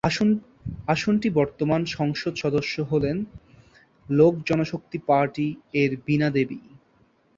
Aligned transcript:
আসনটির 0.87 1.33
বর্তমান 1.33 1.81
সংসদ 1.91 2.33
সদস্য 2.35 2.75
হলেন 2.91 3.17
লোক 4.09 4.33
জন 4.47 4.59
শক্তি 4.63 4.97
পার্টি-এর 5.07 5.91
বীণা 6.05 6.29
দেবী। 6.29 6.61